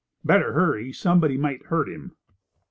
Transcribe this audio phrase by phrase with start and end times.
[0.25, 2.13] "Better hurry; somebody might hurt him."